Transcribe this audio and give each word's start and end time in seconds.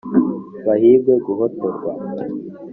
bahigiwe 0.65 1.15
guhotorwa 1.25 1.91